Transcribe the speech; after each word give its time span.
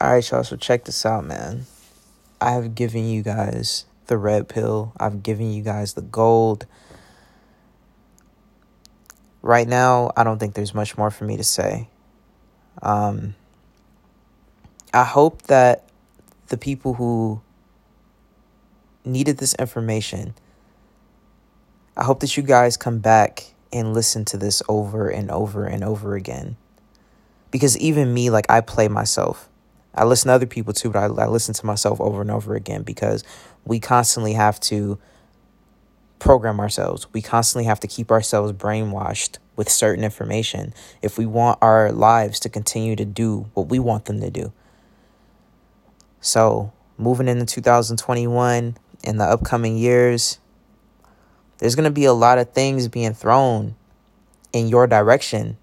All 0.00 0.10
right, 0.12 0.30
y'all. 0.30 0.42
So 0.44 0.56
check 0.56 0.84
this 0.84 1.04
out, 1.04 1.26
man. 1.26 1.66
I 2.40 2.52
have 2.52 2.74
given 2.74 3.06
you 3.06 3.22
guys 3.22 3.84
the 4.06 4.16
red 4.16 4.48
pill. 4.48 4.94
I've 4.98 5.22
given 5.22 5.52
you 5.52 5.62
guys 5.62 5.92
the 5.92 6.00
gold. 6.00 6.64
Right 9.42 9.68
now, 9.68 10.10
I 10.16 10.24
don't 10.24 10.38
think 10.38 10.54
there's 10.54 10.72
much 10.72 10.96
more 10.96 11.10
for 11.10 11.24
me 11.24 11.36
to 11.36 11.44
say. 11.44 11.90
Um, 12.80 13.34
I 14.94 15.04
hope 15.04 15.42
that 15.42 15.84
the 16.46 16.56
people 16.56 16.94
who 16.94 17.42
needed 19.04 19.36
this 19.36 19.54
information, 19.56 20.32
I 21.94 22.04
hope 22.04 22.20
that 22.20 22.38
you 22.38 22.42
guys 22.42 22.78
come 22.78 23.00
back 23.00 23.52
and 23.70 23.92
listen 23.92 24.24
to 24.26 24.38
this 24.38 24.62
over 24.66 25.10
and 25.10 25.30
over 25.30 25.66
and 25.66 25.84
over 25.84 26.14
again. 26.14 26.56
Because 27.50 27.76
even 27.76 28.14
me, 28.14 28.30
like, 28.30 28.46
I 28.48 28.62
play 28.62 28.88
myself. 28.88 29.49
I 29.94 30.04
listen 30.04 30.28
to 30.28 30.34
other 30.34 30.46
people 30.46 30.72
too, 30.72 30.90
but 30.90 30.98
I, 30.98 31.24
I 31.24 31.26
listen 31.26 31.54
to 31.54 31.66
myself 31.66 32.00
over 32.00 32.20
and 32.20 32.30
over 32.30 32.54
again 32.54 32.82
because 32.82 33.24
we 33.64 33.80
constantly 33.80 34.34
have 34.34 34.60
to 34.60 34.98
program 36.18 36.60
ourselves. 36.60 37.06
We 37.12 37.22
constantly 37.22 37.64
have 37.64 37.80
to 37.80 37.88
keep 37.88 38.10
ourselves 38.10 38.52
brainwashed 38.52 39.38
with 39.56 39.68
certain 39.68 40.04
information 40.04 40.72
if 41.02 41.18
we 41.18 41.26
want 41.26 41.58
our 41.60 41.90
lives 41.90 42.38
to 42.40 42.48
continue 42.48 42.94
to 42.96 43.04
do 43.04 43.46
what 43.54 43.68
we 43.68 43.78
want 43.78 44.04
them 44.04 44.20
to 44.20 44.30
do. 44.30 44.52
So, 46.20 46.72
moving 46.98 47.28
into 47.28 47.46
2021 47.46 48.76
in 49.02 49.16
the 49.16 49.24
upcoming 49.24 49.76
years, 49.76 50.38
there's 51.58 51.74
going 51.74 51.84
to 51.84 51.90
be 51.90 52.04
a 52.04 52.12
lot 52.12 52.38
of 52.38 52.52
things 52.52 52.88
being 52.88 53.14
thrown 53.14 53.74
in 54.52 54.68
your 54.68 54.86
direction. 54.86 55.56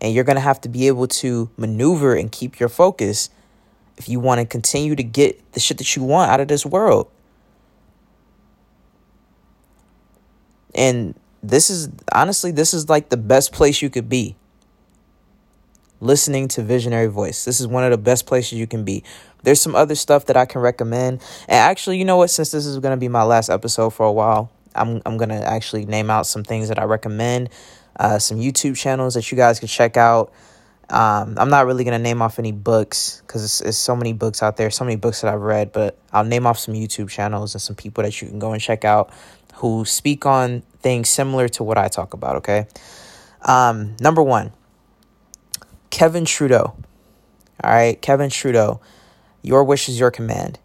And 0.00 0.14
you're 0.14 0.24
going 0.24 0.36
to 0.36 0.40
have 0.42 0.60
to 0.62 0.68
be 0.68 0.86
able 0.86 1.06
to 1.08 1.50
maneuver 1.56 2.14
and 2.14 2.32
keep 2.32 2.58
your 2.58 2.68
focus 2.68 3.30
if 3.96 4.08
you 4.08 4.18
want 4.18 4.40
to 4.40 4.46
continue 4.46 4.94
to 4.96 5.02
get 5.02 5.52
the 5.52 5.60
shit 5.60 5.78
that 5.78 5.94
you 5.94 6.02
want 6.02 6.30
out 6.30 6.40
of 6.40 6.48
this 6.48 6.64
world. 6.64 7.10
And 10.74 11.14
this 11.42 11.68
is 11.68 11.88
honestly, 12.14 12.50
this 12.50 12.72
is 12.72 12.88
like 12.88 13.10
the 13.10 13.16
best 13.16 13.52
place 13.52 13.82
you 13.82 13.90
could 13.90 14.08
be. 14.08 14.36
Listening 16.02 16.48
to 16.48 16.62
Visionary 16.62 17.08
Voice. 17.08 17.44
This 17.44 17.60
is 17.60 17.66
one 17.66 17.84
of 17.84 17.90
the 17.90 17.98
best 17.98 18.24
places 18.24 18.54
you 18.54 18.66
can 18.66 18.84
be. 18.84 19.04
There's 19.42 19.60
some 19.60 19.74
other 19.74 19.94
stuff 19.94 20.26
that 20.26 20.36
I 20.36 20.46
can 20.46 20.62
recommend. 20.62 21.20
And 21.46 21.56
actually, 21.56 21.98
you 21.98 22.06
know 22.06 22.16
what? 22.16 22.30
Since 22.30 22.52
this 22.52 22.64
is 22.64 22.78
going 22.78 22.92
to 22.92 23.00
be 23.00 23.08
my 23.08 23.22
last 23.22 23.50
episode 23.50 23.90
for 23.90 24.06
a 24.06 24.12
while, 24.12 24.50
I'm 24.74 25.02
I'm 25.04 25.16
gonna 25.16 25.40
actually 25.40 25.84
name 25.86 26.10
out 26.10 26.26
some 26.26 26.44
things 26.44 26.68
that 26.68 26.78
I 26.78 26.84
recommend, 26.84 27.50
uh, 27.96 28.18
some 28.18 28.38
YouTube 28.38 28.76
channels 28.76 29.14
that 29.14 29.30
you 29.30 29.36
guys 29.36 29.58
can 29.58 29.68
check 29.68 29.96
out. 29.96 30.32
Um, 30.88 31.36
I'm 31.38 31.50
not 31.50 31.66
really 31.66 31.84
gonna 31.84 32.00
name 32.00 32.20
off 32.20 32.38
any 32.38 32.52
books 32.52 33.22
because 33.24 33.44
it's, 33.44 33.60
it's 33.60 33.78
so 33.78 33.94
many 33.94 34.12
books 34.12 34.42
out 34.42 34.56
there, 34.56 34.70
so 34.70 34.84
many 34.84 34.96
books 34.96 35.20
that 35.20 35.32
I've 35.32 35.40
read. 35.40 35.72
But 35.72 35.98
I'll 36.12 36.24
name 36.24 36.46
off 36.46 36.58
some 36.58 36.74
YouTube 36.74 37.08
channels 37.08 37.54
and 37.54 37.62
some 37.62 37.76
people 37.76 38.02
that 38.02 38.20
you 38.20 38.28
can 38.28 38.38
go 38.38 38.52
and 38.52 38.60
check 38.60 38.84
out 38.84 39.12
who 39.54 39.84
speak 39.84 40.26
on 40.26 40.62
things 40.80 41.08
similar 41.08 41.48
to 41.48 41.62
what 41.62 41.78
I 41.78 41.88
talk 41.88 42.12
about. 42.14 42.36
Okay, 42.36 42.66
um, 43.42 43.96
number 44.00 44.22
one, 44.22 44.52
Kevin 45.90 46.24
Trudeau. 46.24 46.74
All 47.62 47.70
right, 47.70 48.00
Kevin 48.00 48.30
Trudeau. 48.30 48.80
Your 49.42 49.64
wish 49.64 49.88
is 49.88 49.98
your 49.98 50.10
command. 50.10 50.58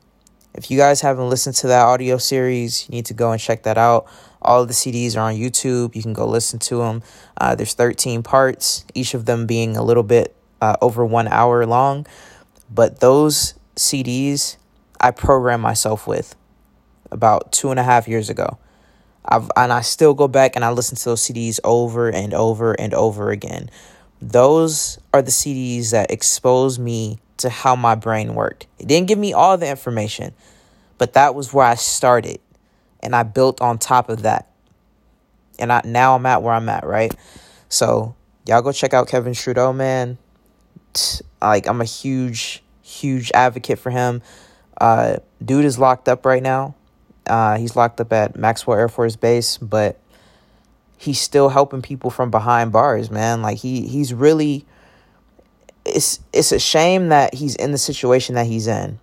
If 0.53 0.71
you 0.71 0.77
guys 0.77 1.01
haven't 1.01 1.29
listened 1.29 1.55
to 1.57 1.67
that 1.67 1.83
audio 1.83 2.17
series, 2.17 2.87
you 2.87 2.95
need 2.95 3.05
to 3.07 3.13
go 3.13 3.31
and 3.31 3.41
check 3.41 3.63
that 3.63 3.77
out. 3.77 4.07
All 4.45 4.61
of 4.61 4.67
the 4.67 4.73
CDs 4.73 5.17
are 5.17 5.21
on 5.21 5.35
YouTube. 5.35 5.95
You 5.95 6.01
can 6.01 6.13
go 6.13 6.25
listen 6.25 6.59
to 6.59 6.77
them. 6.77 7.03
Uh, 7.37 7.55
there's 7.55 7.73
13 7.73 8.23
parts, 8.23 8.85
each 8.93 9.13
of 9.13 9.25
them 9.25 9.45
being 9.45 9.75
a 9.75 9.83
little 9.83 10.03
bit 10.03 10.35
uh, 10.61 10.75
over 10.81 11.05
one 11.05 11.27
hour 11.27 11.65
long. 11.65 12.07
But 12.69 12.99
those 12.99 13.53
CDs 13.75 14.57
I 14.99 15.11
programmed 15.11 15.61
myself 15.61 16.07
with 16.07 16.35
about 17.11 17.51
two 17.51 17.69
and 17.69 17.79
a 17.79 17.83
half 17.83 18.07
years 18.07 18.29
ago. 18.29 18.57
I've, 19.23 19.51
and 19.55 19.73
I 19.73 19.81
still 19.81 20.13
go 20.13 20.27
back 20.27 20.55
and 20.55 20.63
I 20.63 20.71
listen 20.71 20.97
to 20.97 21.05
those 21.05 21.21
CDs 21.21 21.59
over 21.63 22.09
and 22.09 22.33
over 22.33 22.73
and 22.73 22.93
over 22.93 23.31
again. 23.31 23.69
Those 24.21 24.97
are 25.13 25.21
the 25.21 25.31
CDs 25.31 25.91
that 25.91 26.11
expose 26.11 26.79
me 26.79 27.19
to 27.37 27.49
how 27.49 27.75
my 27.75 27.95
brain 27.95 28.33
worked. 28.33 28.67
It 28.79 28.87
didn't 28.87 29.07
give 29.07 29.19
me 29.19 29.33
all 29.33 29.57
the 29.57 29.69
information, 29.69 30.33
but 30.97 31.13
that 31.13 31.35
was 31.35 31.53
where 31.53 31.65
I 31.65 31.75
started. 31.75 32.39
And 33.05 33.15
I 33.15 33.23
built 33.23 33.61
on 33.61 33.77
top 33.77 34.09
of 34.09 34.23
that. 34.23 34.49
And 35.57 35.71
I 35.71 35.81
now 35.85 36.15
I'm 36.15 36.25
at 36.25 36.43
where 36.43 36.53
I'm 36.53 36.67
at, 36.67 36.85
right? 36.85 37.15
So 37.69 38.15
y'all 38.45 38.61
go 38.61 38.71
check 38.71 38.93
out 38.93 39.07
Kevin 39.07 39.33
Trudeau, 39.33 39.71
man. 39.71 40.17
Like 41.41 41.67
I'm 41.67 41.79
a 41.79 41.85
huge, 41.85 42.63
huge 42.81 43.31
advocate 43.33 43.79
for 43.79 43.91
him. 43.91 44.21
Uh, 44.79 45.17
dude 45.43 45.65
is 45.65 45.79
locked 45.79 46.09
up 46.09 46.25
right 46.25 46.43
now. 46.43 46.75
Uh, 47.27 47.57
he's 47.57 47.75
locked 47.75 48.01
up 48.01 48.11
at 48.11 48.35
Maxwell 48.35 48.77
Air 48.77 48.89
Force 48.89 49.15
Base, 49.15 49.57
but 49.57 49.99
he's 50.97 51.19
still 51.19 51.49
helping 51.49 51.81
people 51.81 52.09
from 52.09 52.31
behind 52.31 52.71
bars, 52.71 53.09
man. 53.09 53.41
Like 53.41 53.59
he 53.59 53.87
he's 53.87 54.13
really 54.13 54.65
it's 55.85 56.19
it's 56.33 56.51
a 56.51 56.59
shame 56.59 57.09
that 57.09 57.33
he's 57.33 57.55
in 57.55 57.71
the 57.71 57.77
situation 57.77 58.35
that 58.35 58.47
he's 58.47 58.67
in. 58.67 58.99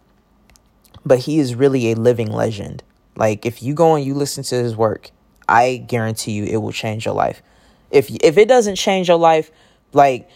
But 1.05 1.21
he 1.21 1.39
is 1.39 1.55
really 1.55 1.93
a 1.93 1.97
living 1.97 2.31
legend. 2.31 2.83
Like 3.17 3.47
if 3.47 3.63
you 3.63 3.75
go 3.75 3.95
and 3.95 4.05
you 4.05 4.15
listen 4.15 4.43
to 4.45 4.55
his 4.57 4.77
work, 4.77 5.11
I 5.49 5.77
guarantee 5.77 6.33
you 6.33 6.45
it 6.45 6.57
will 6.57 6.73
change 6.73 7.05
your 7.05 7.15
life. 7.15 7.43
If 7.91 8.11
if 8.23 8.39
it 8.39 8.49
doesn't 8.49 8.77
change 8.77 9.09
your 9.09 9.19
life, 9.19 9.51
like 9.93 10.29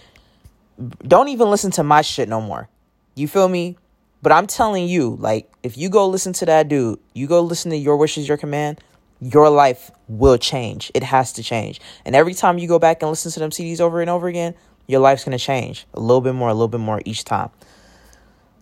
don't 1.07 1.29
even 1.29 1.51
listen 1.51 1.71
to 1.73 1.83
my 1.83 2.03
shit 2.03 2.29
no 2.29 2.41
more. 2.41 2.69
You 3.15 3.29
feel 3.29 3.49
me? 3.49 3.77
But 4.23 4.33
I'm 4.33 4.47
telling 4.47 4.89
you, 4.89 5.17
like 5.21 5.51
if 5.63 5.79
you 5.79 5.89
go 5.89 6.09
listen 6.09 6.33
to 6.35 6.47
that 6.47 6.69
dude, 6.69 6.99
you 7.15 7.27
go 7.27 7.41
listen 7.41 7.71
to 7.71 7.77
Your 7.77 7.97
Wish 7.97 8.19
Is 8.19 8.29
Your 8.29 8.37
Command, 8.37 8.81
your 9.21 9.49
life 9.49 9.91
will 10.09 10.37
change. 10.37 10.91
It 10.95 11.03
has 11.03 11.33
to 11.35 11.43
change. 11.43 11.81
And 12.05 12.15
every 12.15 12.35
time 12.35 12.59
you 12.59 12.69
go 12.69 12.79
back 12.79 13.03
and 13.03 13.11
listen 13.11 13.31
to 13.33 13.41
them 13.41 13.51
CDs 13.51 13.81
over 13.81 14.01
and 14.01 14.11
over 14.11 14.29
again, 14.29 14.55
your 14.87 15.01
life's 15.01 15.25
going 15.25 15.37
to 15.37 15.43
change 15.43 15.87
a 15.95 16.01
little 16.01 16.21
bit 16.21 16.35
more, 16.35 16.49
a 16.49 16.55
little 16.55 16.69
bit 16.69 16.81
more 16.81 17.01
each 17.05 17.25
time. 17.25 17.51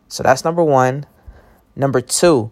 So 0.09 0.23
that's 0.23 0.45
number 0.45 0.63
one. 0.63 1.07
Number 1.77 2.01
two, 2.01 2.51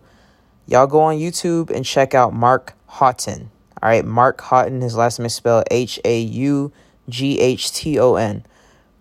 y'all 0.66 0.86
go 0.86 1.00
on 1.00 1.16
YouTube 1.16 1.70
and 1.70 1.84
check 1.84 2.14
out 2.14 2.32
Mark 2.32 2.74
Haughton. 2.86 3.50
All 3.82 3.88
right, 3.88 4.04
Mark 4.04 4.40
Haughton, 4.40 4.80
his 4.80 4.96
last 4.96 5.18
name 5.18 5.26
is 5.26 5.34
spelled 5.34 5.64
H 5.70 5.98
A 6.04 6.20
U 6.20 6.72
G 7.08 7.40
H 7.40 7.72
T 7.72 7.98
O 7.98 8.14
N. 8.14 8.44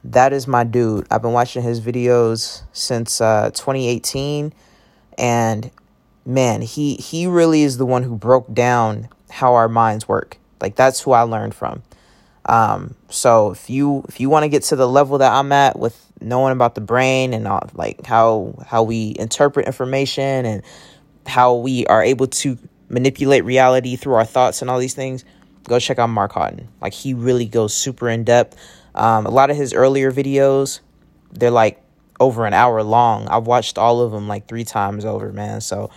That 0.03 0.33
is 0.33 0.47
my 0.47 0.63
dude. 0.63 1.05
I've 1.11 1.21
been 1.21 1.33
watching 1.33 1.61
his 1.61 1.79
videos 1.79 2.63
since 2.73 3.21
uh, 3.21 3.51
2018, 3.51 4.53
and 5.17 5.69
man, 6.25 6.61
he 6.61 6.95
he 6.95 7.27
really 7.27 7.61
is 7.61 7.77
the 7.77 7.85
one 7.85 8.03
who 8.03 8.16
broke 8.16 8.51
down 8.53 9.09
how 9.29 9.53
our 9.53 9.69
minds 9.69 10.07
work. 10.07 10.38
Like 10.59 10.75
that's 10.75 11.01
who 11.01 11.11
I 11.11 11.21
learned 11.21 11.53
from. 11.53 11.83
Um, 12.45 12.95
so 13.09 13.51
if 13.51 13.69
you 13.69 14.03
if 14.07 14.19
you 14.19 14.29
want 14.29 14.44
to 14.44 14.50
get 14.50 14.63
to 14.63 14.75
the 14.75 14.88
level 14.88 15.19
that 15.19 15.31
I'm 15.31 15.51
at 15.51 15.77
with 15.77 16.11
knowing 16.19 16.51
about 16.51 16.75
the 16.75 16.81
brain 16.81 17.33
and 17.33 17.47
all, 17.47 17.69
like 17.73 18.05
how 18.05 18.55
how 18.66 18.83
we 18.83 19.16
interpret 19.19 19.67
information 19.67 20.45
and 20.45 20.63
how 21.25 21.55
we 21.55 21.85
are 21.87 22.03
able 22.03 22.27
to 22.27 22.57
manipulate 22.89 23.45
reality 23.45 23.95
through 23.95 24.13
our 24.13 24.25
thoughts 24.25 24.61
and 24.61 24.69
all 24.69 24.79
these 24.79 24.93
things, 24.93 25.23
go 25.63 25.79
check 25.79 25.99
out 25.99 26.07
Mark 26.07 26.33
Haughton. 26.33 26.67
Like 26.81 26.93
he 26.93 27.13
really 27.13 27.45
goes 27.45 27.73
super 27.73 28.09
in 28.09 28.23
depth. 28.23 28.57
Um, 28.93 29.25
a 29.25 29.29
lot 29.29 29.49
of 29.49 29.57
his 29.57 29.73
earlier 29.73 30.11
videos, 30.11 30.81
they're 31.31 31.51
like 31.51 31.81
over 32.19 32.45
an 32.45 32.53
hour 32.53 32.83
long. 32.83 33.27
I've 33.27 33.47
watched 33.47 33.77
all 33.77 34.01
of 34.01 34.11
them 34.11 34.27
like 34.27 34.47
three 34.47 34.65
times 34.65 35.05
over, 35.05 35.31
man. 35.31 35.61
So 35.61 35.89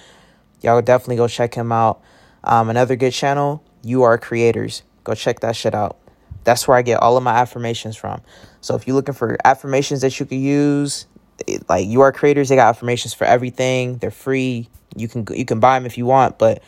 y'all 0.62 0.80
definitely 0.82 1.16
go 1.16 1.28
check 1.28 1.54
him 1.54 1.72
out. 1.72 2.00
Um, 2.44 2.68
another 2.68 2.96
good 2.96 3.12
channel, 3.12 3.62
You 3.82 4.02
Are 4.02 4.18
Creators. 4.18 4.82
Go 5.02 5.14
check 5.14 5.40
that 5.40 5.56
shit 5.56 5.74
out. 5.74 5.98
That's 6.44 6.68
where 6.68 6.76
I 6.76 6.82
get 6.82 7.02
all 7.02 7.16
of 7.16 7.22
my 7.22 7.34
affirmations 7.34 7.96
from. 7.96 8.20
So 8.60 8.74
if 8.74 8.86
you're 8.86 8.96
looking 8.96 9.14
for 9.14 9.36
affirmations 9.44 10.02
that 10.02 10.18
you 10.20 10.26
can 10.26 10.40
use, 10.40 11.06
it, 11.46 11.68
like 11.68 11.86
you 11.86 12.02
are 12.02 12.12
creators, 12.12 12.48
they 12.48 12.56
got 12.56 12.68
affirmations 12.68 13.14
for 13.14 13.24
everything. 13.24 13.98
They're 13.98 14.10
free. 14.10 14.68
You 14.96 15.08
can 15.08 15.26
you 15.30 15.44
can 15.44 15.60
buy 15.60 15.78
them 15.78 15.86
if 15.86 15.98
you 15.98 16.06
want, 16.06 16.38
but 16.38 16.62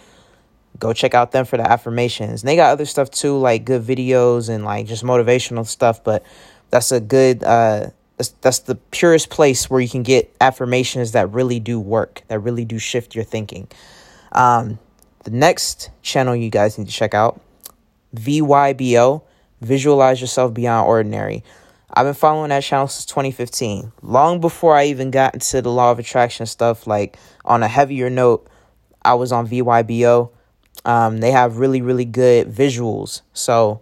go 0.79 0.93
check 0.93 1.15
out 1.15 1.33
them 1.33 1.45
for 1.45 1.57
the 1.57 1.69
affirmations. 1.69 2.43
And 2.43 2.49
they 2.49 2.57
got 2.57 2.71
other 2.71 2.85
stuff 2.85 3.11
too, 3.11 3.39
like 3.39 3.65
good 3.65 3.83
videos 3.83 4.49
and 4.49 4.65
like 4.65 4.87
just 4.87 5.05
motivational 5.05 5.67
stuff. 5.67 6.03
But 6.03 6.25
that's 6.71 6.93
a 6.93 7.01
good 7.01 7.43
uh, 7.43 7.91
that's 8.17 8.31
that's 8.41 8.59
the 8.61 8.75
purest 8.75 9.31
place 9.31 9.71
where 9.71 9.81
you 9.81 9.89
can 9.89 10.03
get 10.03 10.35
affirmations 10.41 11.13
that 11.13 11.31
really 11.33 11.61
do 11.61 11.79
work, 11.81 12.23
that 12.29 12.41
really 12.41 12.65
do 12.65 12.79
shift 12.79 13.15
your 13.15 13.25
thinking. 13.25 13.69
Um, 14.33 14.79
the 15.25 15.31
next 15.31 15.91
channel 16.03 16.37
you 16.37 16.51
guys 16.51 16.79
need 16.79 16.87
to 16.87 16.93
check 16.93 17.15
out, 17.15 17.41
VYBO. 18.15 19.23
Visualize 19.61 20.21
yourself 20.21 20.53
beyond 20.53 20.87
ordinary. 20.87 21.43
I've 21.99 22.05
been 22.05 22.13
following 22.13 22.51
that 22.51 22.63
channel 22.63 22.89
since 22.89 23.07
2015, 23.07 23.91
long 24.03 24.39
before 24.39 24.77
I 24.77 24.85
even 24.85 25.11
got 25.11 25.33
into 25.33 25.63
the 25.63 25.71
law 25.71 25.91
of 25.91 25.99
attraction 25.99 26.45
stuff. 26.45 26.87
Like 26.87 27.17
on 27.43 27.63
a 27.63 27.69
heavier 27.69 28.11
note, 28.11 28.47
I 29.03 29.15
was 29.15 29.33
on 29.33 29.49
VYBO. 29.49 30.31
Um, 30.85 31.19
they 31.21 31.31
have 31.31 31.57
really, 31.57 31.81
really 31.81 32.05
good 32.05 32.53
visuals. 32.53 33.23
So, 33.33 33.81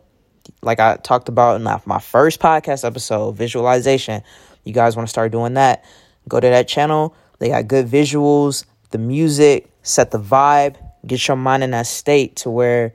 like 0.63 0.79
I 0.79 0.95
talked 0.95 1.29
about 1.29 1.57
in 1.57 1.65
my, 1.65 1.99
first 1.99 2.39
podcast 2.39 2.85
episode, 2.87 3.33
visualization. 3.33 4.23
You 4.63 4.73
guys 4.73 4.95
want 4.95 5.09
to 5.09 5.11
start 5.11 5.33
doing 5.33 5.55
that? 5.55 5.85
Go 6.29 6.39
to 6.39 6.49
that 6.49 6.69
channel. 6.69 7.17
They 7.41 7.49
got 7.49 7.67
good 7.67 7.89
visuals, 7.89 8.65
the 8.91 8.99
music, 8.99 9.69
set 9.83 10.13
the 10.13 10.21
vibe, 10.21 10.77
get 11.05 11.27
your 11.27 11.37
mind 11.37 11.65
in 11.65 11.73
that 11.73 11.89
state 11.89 12.37
to 12.37 12.51
where 12.51 12.95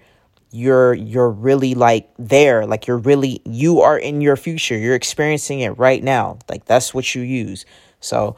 you're 0.51 0.93
you're 0.93 1.29
really 1.29 1.75
like 1.75 2.09
there. 2.17 2.65
Like 2.65 2.87
you're 2.87 2.97
really 2.97 3.41
you 3.45 3.81
are 3.81 3.97
in 3.97 4.21
your 4.21 4.35
future. 4.35 4.77
You're 4.77 4.95
experiencing 4.95 5.59
it 5.59 5.69
right 5.77 6.03
now. 6.03 6.39
Like 6.49 6.65
that's 6.65 6.93
what 6.93 7.13
you 7.13 7.21
use. 7.21 7.65
So 7.99 8.35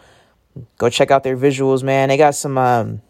go 0.77 0.89
check 0.89 1.11
out 1.11 1.23
their 1.23 1.37
visuals 1.37 1.83
man. 1.83 2.09
They 2.09 2.17
got 2.17 2.35
some 2.35 2.57
um 2.57 3.01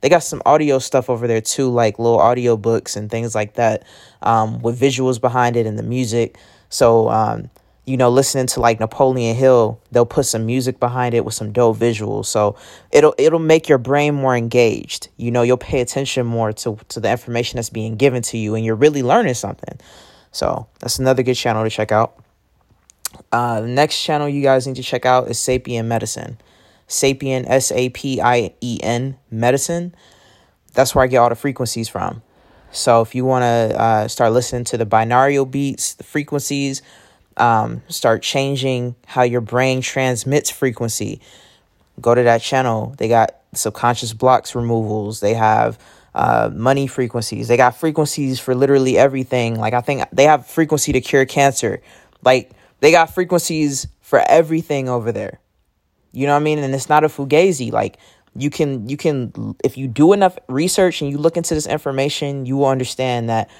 they 0.00 0.08
got 0.08 0.22
some 0.22 0.42
audio 0.46 0.78
stuff 0.78 1.10
over 1.10 1.26
there 1.26 1.40
too 1.40 1.70
like 1.70 1.98
little 1.98 2.20
audio 2.20 2.56
books 2.56 2.94
and 2.94 3.10
things 3.10 3.34
like 3.34 3.54
that 3.54 3.84
um 4.22 4.60
with 4.60 4.78
visuals 4.78 5.20
behind 5.20 5.56
it 5.56 5.66
and 5.66 5.78
the 5.78 5.82
music. 5.82 6.38
So 6.68 7.08
um 7.10 7.50
you 7.86 7.96
know, 7.98 8.08
listening 8.08 8.46
to 8.46 8.60
like 8.60 8.80
Napoleon 8.80 9.36
Hill, 9.36 9.80
they'll 9.92 10.06
put 10.06 10.24
some 10.24 10.46
music 10.46 10.80
behind 10.80 11.14
it 11.14 11.24
with 11.24 11.34
some 11.34 11.52
dope 11.52 11.76
visuals. 11.76 12.26
So 12.26 12.56
it'll 12.90 13.14
it'll 13.18 13.38
make 13.38 13.68
your 13.68 13.78
brain 13.78 14.14
more 14.14 14.36
engaged. 14.36 15.08
You 15.16 15.30
know, 15.30 15.42
you'll 15.42 15.58
pay 15.58 15.80
attention 15.80 16.26
more 16.26 16.52
to 16.52 16.78
to 16.88 17.00
the 17.00 17.10
information 17.10 17.56
that's 17.58 17.70
being 17.70 17.96
given 17.96 18.22
to 18.22 18.38
you 18.38 18.54
and 18.54 18.64
you're 18.64 18.74
really 18.74 19.02
learning 19.02 19.34
something. 19.34 19.78
So 20.32 20.66
that's 20.80 20.98
another 20.98 21.22
good 21.22 21.34
channel 21.34 21.62
to 21.62 21.70
check 21.70 21.92
out. 21.92 22.18
Uh, 23.30 23.60
the 23.60 23.68
next 23.68 24.02
channel 24.02 24.28
you 24.28 24.42
guys 24.42 24.66
need 24.66 24.76
to 24.76 24.82
check 24.82 25.04
out 25.04 25.28
is 25.28 25.38
Sapien 25.38 25.84
Medicine. 25.84 26.38
Sapien 26.88 27.44
S 27.46 27.70
A 27.70 27.90
P 27.90 28.20
I 28.20 28.54
E 28.60 28.80
N 28.82 29.18
Medicine. 29.30 29.94
That's 30.72 30.94
where 30.94 31.04
I 31.04 31.06
get 31.06 31.18
all 31.18 31.28
the 31.28 31.36
frequencies 31.36 31.88
from. 31.88 32.22
So 32.72 33.02
if 33.02 33.14
you 33.14 33.24
want 33.24 33.42
to 33.42 33.80
uh, 33.80 34.08
start 34.08 34.32
listening 34.32 34.64
to 34.64 34.76
the 34.76 34.86
binaural 34.86 35.48
beats, 35.48 35.94
the 35.94 36.02
frequencies, 36.02 36.82
um, 37.36 37.82
start 37.88 38.22
changing 38.22 38.94
how 39.06 39.22
your 39.22 39.40
brain 39.40 39.80
transmits 39.80 40.50
frequency. 40.50 41.20
Go 42.00 42.14
to 42.14 42.22
that 42.22 42.42
channel. 42.42 42.94
They 42.98 43.08
got 43.08 43.36
subconscious 43.52 44.12
blocks 44.12 44.54
removals. 44.54 45.20
They 45.20 45.34
have 45.34 45.78
uh, 46.14 46.50
money 46.52 46.86
frequencies. 46.86 47.48
They 47.48 47.56
got 47.56 47.76
frequencies 47.76 48.38
for 48.40 48.54
literally 48.54 48.96
everything. 48.96 49.58
Like 49.58 49.74
I 49.74 49.80
think 49.80 50.04
they 50.12 50.24
have 50.24 50.46
frequency 50.46 50.92
to 50.92 51.00
cure 51.00 51.24
cancer. 51.24 51.82
Like 52.22 52.52
they 52.80 52.90
got 52.90 53.12
frequencies 53.12 53.86
for 54.00 54.22
everything 54.28 54.88
over 54.88 55.12
there. 55.12 55.40
You 56.12 56.26
know 56.26 56.34
what 56.34 56.40
I 56.40 56.44
mean? 56.44 56.58
And 56.58 56.74
it's 56.74 56.88
not 56.88 57.04
a 57.04 57.08
fugazi. 57.08 57.72
Like 57.72 57.98
you 58.36 58.50
can 58.50 58.88
you 58.88 58.96
can 58.96 59.56
if 59.64 59.76
you 59.76 59.88
do 59.88 60.12
enough 60.12 60.38
research 60.48 61.02
and 61.02 61.10
you 61.10 61.18
look 61.18 61.36
into 61.36 61.54
this 61.54 61.66
information, 61.66 62.46
you 62.46 62.56
will 62.56 62.68
understand 62.68 63.28
that 63.28 63.50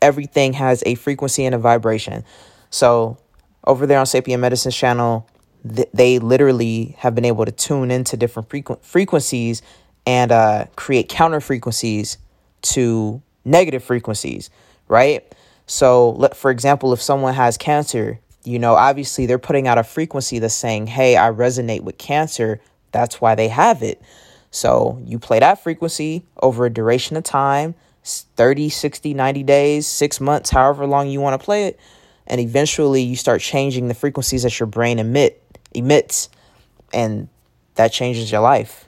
everything 0.00 0.54
has 0.54 0.82
a 0.86 0.94
frequency 0.94 1.44
and 1.44 1.54
a 1.54 1.58
vibration. 1.58 2.24
So 2.70 3.18
over 3.64 3.86
there 3.86 3.98
on 3.98 4.06
Sapien 4.06 4.40
Medicine's 4.40 4.76
channel, 4.76 5.28
th- 5.74 5.88
they 5.92 6.18
literally 6.18 6.96
have 6.98 7.14
been 7.14 7.24
able 7.24 7.44
to 7.44 7.52
tune 7.52 7.90
into 7.90 8.16
different 8.16 8.48
frequ- 8.48 8.82
frequencies 8.82 9.62
and 10.06 10.32
uh, 10.32 10.66
create 10.76 11.08
counter 11.08 11.40
frequencies 11.40 12.18
to 12.62 13.20
negative 13.44 13.84
frequencies, 13.84 14.50
right? 14.88 15.34
So, 15.66 16.12
let, 16.12 16.34
for 16.36 16.50
example, 16.50 16.92
if 16.92 17.02
someone 17.02 17.34
has 17.34 17.58
cancer, 17.58 18.20
you 18.44 18.58
know, 18.58 18.74
obviously 18.74 19.26
they're 19.26 19.38
putting 19.38 19.68
out 19.68 19.76
a 19.76 19.84
frequency 19.84 20.38
that's 20.38 20.54
saying, 20.54 20.86
hey, 20.86 21.16
I 21.16 21.30
resonate 21.30 21.82
with 21.82 21.98
cancer. 21.98 22.60
That's 22.92 23.20
why 23.20 23.34
they 23.34 23.48
have 23.48 23.82
it. 23.82 24.00
So, 24.50 24.98
you 25.04 25.18
play 25.18 25.40
that 25.40 25.62
frequency 25.62 26.24
over 26.42 26.64
a 26.64 26.70
duration 26.70 27.16
of 27.18 27.24
time 27.24 27.74
30, 28.02 28.70
60, 28.70 29.12
90 29.12 29.42
days, 29.42 29.86
six 29.86 30.18
months, 30.18 30.48
however 30.48 30.86
long 30.86 31.10
you 31.10 31.20
want 31.20 31.38
to 31.38 31.44
play 31.44 31.66
it 31.66 31.78
and 32.28 32.40
eventually 32.40 33.02
you 33.02 33.16
start 33.16 33.40
changing 33.40 33.88
the 33.88 33.94
frequencies 33.94 34.42
that 34.44 34.60
your 34.60 34.66
brain 34.66 34.98
emit 34.98 35.42
emits 35.74 36.28
and 36.92 37.28
that 37.74 37.92
changes 37.92 38.30
your 38.30 38.42
life. 38.42 38.86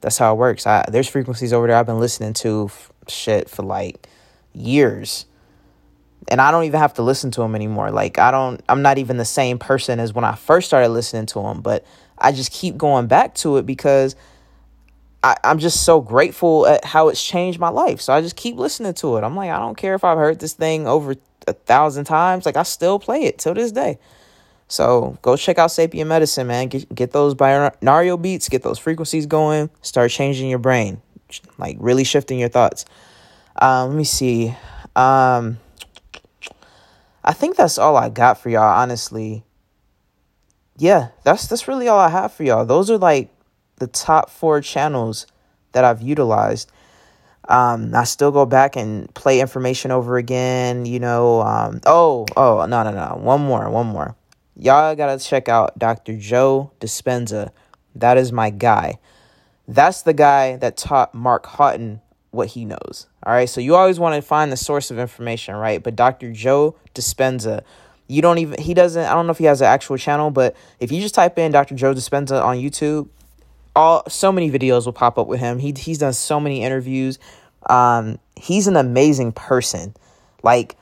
That's 0.00 0.18
how 0.18 0.32
it 0.32 0.38
works. 0.38 0.66
I, 0.66 0.84
there's 0.88 1.08
frequencies 1.08 1.52
over 1.52 1.66
there 1.66 1.76
i've 1.76 1.86
been 1.86 2.00
listening 2.00 2.32
to 2.34 2.66
f- 2.66 2.92
shit 3.06 3.48
for 3.50 3.62
like 3.62 4.08
years. 4.52 5.26
And 6.30 6.40
i 6.40 6.50
don't 6.50 6.64
even 6.64 6.80
have 6.80 6.94
to 6.94 7.02
listen 7.02 7.30
to 7.32 7.42
them 7.42 7.54
anymore. 7.54 7.90
Like 7.90 8.18
i 8.18 8.30
don't 8.30 8.62
i'm 8.68 8.82
not 8.82 8.98
even 8.98 9.18
the 9.18 9.24
same 9.24 9.58
person 9.58 10.00
as 10.00 10.12
when 10.12 10.24
i 10.24 10.34
first 10.34 10.66
started 10.66 10.88
listening 10.88 11.26
to 11.26 11.42
them 11.42 11.60
but 11.60 11.84
i 12.16 12.32
just 12.32 12.52
keep 12.52 12.76
going 12.76 13.06
back 13.06 13.34
to 13.36 13.58
it 13.58 13.66
because 13.66 14.16
I, 15.22 15.36
i'm 15.44 15.58
just 15.58 15.84
so 15.84 16.00
grateful 16.00 16.66
at 16.66 16.84
how 16.84 17.08
it's 17.08 17.22
changed 17.22 17.58
my 17.58 17.70
life. 17.70 18.00
So 18.00 18.12
i 18.12 18.20
just 18.20 18.36
keep 18.36 18.56
listening 18.56 18.94
to 18.94 19.16
it. 19.16 19.24
I'm 19.24 19.36
like 19.36 19.50
i 19.50 19.58
don't 19.58 19.76
care 19.76 19.94
if 19.94 20.04
i've 20.04 20.18
heard 20.18 20.38
this 20.38 20.54
thing 20.54 20.86
over 20.86 21.16
a 21.48 21.52
thousand 21.54 22.04
times. 22.04 22.46
Like 22.46 22.56
I 22.56 22.62
still 22.62 22.98
play 22.98 23.24
it 23.24 23.38
till 23.38 23.54
this 23.54 23.72
day. 23.72 23.98
So 24.68 25.18
go 25.22 25.36
check 25.36 25.58
out 25.58 25.70
Sapien 25.70 26.06
Medicine, 26.06 26.46
man. 26.46 26.68
Get 26.68 26.94
get 26.94 27.12
those 27.12 27.34
binaural 27.34 28.20
beats, 28.20 28.48
get 28.48 28.62
those 28.62 28.78
frequencies 28.78 29.26
going, 29.26 29.70
start 29.82 30.10
changing 30.10 30.50
your 30.50 30.58
brain, 30.58 31.00
like 31.56 31.76
really 31.80 32.04
shifting 32.04 32.38
your 32.38 32.50
thoughts. 32.50 32.84
Um, 33.60 33.90
let 33.90 33.96
me 33.96 34.04
see. 34.04 34.54
Um, 34.94 35.58
I 37.24 37.32
think 37.32 37.56
that's 37.56 37.78
all 37.78 37.96
I 37.96 38.10
got 38.10 38.40
for 38.40 38.50
y'all. 38.50 38.62
Honestly, 38.62 39.44
yeah, 40.76 41.08
that's 41.24 41.48
that's 41.48 41.66
really 41.66 41.88
all 41.88 41.98
I 41.98 42.10
have 42.10 42.32
for 42.32 42.44
y'all. 42.44 42.66
Those 42.66 42.90
are 42.90 42.98
like 42.98 43.30
the 43.76 43.86
top 43.86 44.30
four 44.30 44.60
channels 44.60 45.26
that 45.72 45.84
I've 45.84 46.02
utilized. 46.02 46.70
Um, 47.48 47.94
I 47.94 48.04
still 48.04 48.30
go 48.30 48.44
back 48.44 48.76
and 48.76 49.12
play 49.14 49.40
information 49.40 49.90
over 49.90 50.18
again, 50.18 50.84
you 50.84 51.00
know. 51.00 51.40
Um, 51.40 51.80
oh, 51.86 52.26
oh, 52.36 52.66
no, 52.66 52.82
no, 52.82 52.90
no. 52.90 53.18
One 53.20 53.40
more, 53.40 53.68
one 53.70 53.86
more. 53.86 54.14
Y'all 54.54 54.94
gotta 54.94 55.22
check 55.22 55.48
out 55.48 55.78
Dr. 55.78 56.16
Joe 56.16 56.72
Dispenza. 56.80 57.50
That 57.94 58.18
is 58.18 58.32
my 58.32 58.50
guy. 58.50 58.98
That's 59.66 60.02
the 60.02 60.12
guy 60.12 60.56
that 60.56 60.76
taught 60.76 61.14
Mark 61.14 61.46
Haughton 61.46 62.00
what 62.30 62.48
he 62.48 62.64
knows. 62.64 63.06
All 63.24 63.32
right, 63.32 63.48
so 63.48 63.60
you 63.60 63.74
always 63.74 63.98
want 63.98 64.14
to 64.14 64.22
find 64.22 64.52
the 64.52 64.56
source 64.56 64.90
of 64.90 64.98
information, 64.98 65.54
right? 65.54 65.82
But 65.82 65.96
Dr. 65.96 66.32
Joe 66.32 66.76
Dispenza, 66.94 67.62
you 68.08 68.20
don't 68.20 68.38
even, 68.38 68.60
he 68.60 68.74
doesn't, 68.74 69.04
I 69.04 69.14
don't 69.14 69.26
know 69.26 69.32
if 69.32 69.38
he 69.38 69.44
has 69.44 69.60
an 69.60 69.66
actual 69.66 69.96
channel, 69.96 70.30
but 70.30 70.54
if 70.80 70.92
you 70.92 71.00
just 71.00 71.14
type 71.14 71.38
in 71.38 71.52
Dr. 71.52 71.74
Joe 71.74 71.94
Dispenza 71.94 72.42
on 72.42 72.56
YouTube, 72.56 73.08
all 73.78 74.02
so 74.08 74.32
many 74.32 74.50
videos 74.50 74.86
will 74.86 74.92
pop 74.92 75.18
up 75.18 75.28
with 75.28 75.38
him. 75.40 75.60
He 75.60 75.72
he's 75.72 75.98
done 75.98 76.12
so 76.12 76.40
many 76.40 76.64
interviews. 76.64 77.18
Um, 77.66 78.18
he's 78.36 78.66
an 78.66 78.76
amazing 78.76 79.32
person. 79.32 79.94
Like 80.42 80.76